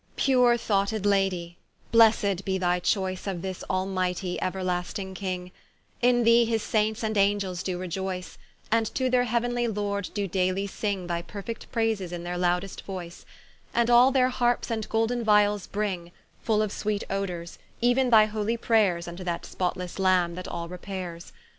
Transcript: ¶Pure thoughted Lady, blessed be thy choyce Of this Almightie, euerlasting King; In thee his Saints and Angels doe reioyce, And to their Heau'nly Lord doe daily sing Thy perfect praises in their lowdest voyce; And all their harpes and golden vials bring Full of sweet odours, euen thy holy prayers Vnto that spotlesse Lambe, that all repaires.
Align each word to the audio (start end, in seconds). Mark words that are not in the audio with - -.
¶Pure 0.15 0.57
thoughted 0.57 1.05
Lady, 1.05 1.59
blessed 1.91 2.43
be 2.43 2.57
thy 2.57 2.79
choyce 2.79 3.27
Of 3.27 3.43
this 3.43 3.63
Almightie, 3.69 4.39
euerlasting 4.41 5.13
King; 5.13 5.51
In 6.01 6.23
thee 6.23 6.43
his 6.43 6.63
Saints 6.63 7.03
and 7.03 7.15
Angels 7.15 7.61
doe 7.61 7.77
reioyce, 7.77 8.37
And 8.71 8.87
to 8.95 9.11
their 9.11 9.25
Heau'nly 9.25 9.67
Lord 9.67 10.09
doe 10.15 10.25
daily 10.25 10.65
sing 10.65 11.05
Thy 11.05 11.21
perfect 11.21 11.71
praises 11.71 12.11
in 12.11 12.23
their 12.23 12.35
lowdest 12.39 12.83
voyce; 12.83 13.25
And 13.75 13.91
all 13.91 14.09
their 14.11 14.29
harpes 14.29 14.71
and 14.71 14.89
golden 14.89 15.23
vials 15.23 15.67
bring 15.67 16.11
Full 16.41 16.63
of 16.63 16.71
sweet 16.71 17.03
odours, 17.07 17.59
euen 17.83 18.09
thy 18.09 18.25
holy 18.25 18.57
prayers 18.57 19.05
Vnto 19.05 19.23
that 19.25 19.43
spotlesse 19.43 19.99
Lambe, 19.99 20.33
that 20.33 20.47
all 20.47 20.67
repaires. 20.67 21.31